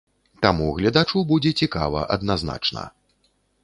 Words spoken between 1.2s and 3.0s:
будзе цікава адназначна!